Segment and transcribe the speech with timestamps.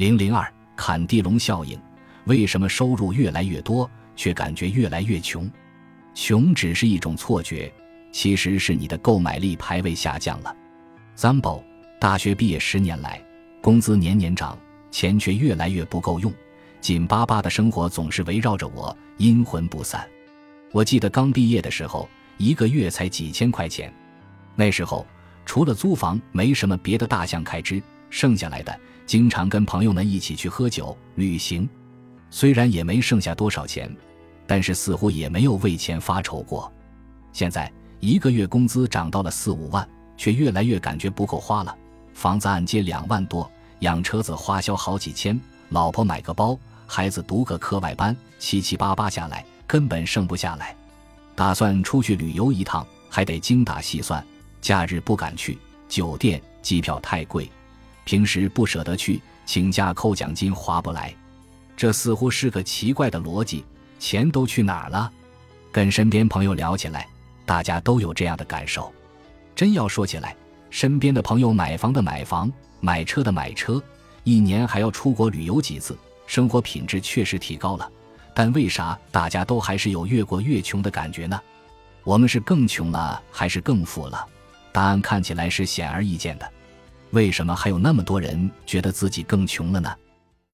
[0.00, 1.78] 零零二坎地龙效应：
[2.24, 5.46] 为什么收入越来越多，却感觉越来越穷？
[6.14, 7.70] 穷只是一种错觉，
[8.10, 10.56] 其实是你的购买力排位下降了。
[11.18, 11.62] Zambo，
[12.00, 13.22] 大学毕业十年来，
[13.60, 14.58] 工资年年涨，
[14.90, 16.32] 钱却越来越不够用，
[16.80, 20.08] 紧巴巴的生活总是围绕着我，阴魂不散。
[20.72, 22.08] 我记得刚毕业的时候，
[22.38, 23.92] 一个月才几千块钱，
[24.56, 25.06] 那时候
[25.44, 28.80] 除了租房，没什么别的大项开支，剩下来的。
[29.10, 31.68] 经常跟朋友们一起去喝酒、旅行，
[32.30, 33.92] 虽然也没剩下多少钱，
[34.46, 36.72] 但是似乎也没有为钱发愁过。
[37.32, 37.68] 现在
[37.98, 39.84] 一个月工资涨到了四五万，
[40.16, 41.76] 却越来越感觉不够花了。
[42.14, 45.40] 房子按揭两万多，养车子花销好几千，
[45.70, 46.56] 老婆买个包，
[46.86, 50.72] 孩子读个课外班，七七八八下来根本剩不下来。
[51.34, 54.24] 打算出去旅游一趟，还得精打细算，
[54.60, 57.50] 假日不敢去，酒店、机票太贵。
[58.04, 61.14] 平时不舍得去请假扣奖金划不来，
[61.76, 63.64] 这似乎是个奇怪的逻辑。
[63.98, 65.12] 钱都去哪儿了？
[65.70, 67.06] 跟身边朋友聊起来，
[67.44, 68.92] 大家都有这样的感受。
[69.54, 70.34] 真要说起来，
[70.70, 73.82] 身边的朋友买房的买房，买车的买车，
[74.24, 77.90] 一年还要出国旅游几次，生活品质确实提高了。
[78.34, 81.38] 但为啥大家都还是有越过越穷的感觉呢？
[82.04, 84.26] 我们是更穷了还是更富了？
[84.72, 86.50] 答案看起来是显而易见的。
[87.10, 89.90] 为什么还有那么多人觉得自己更穷了呢？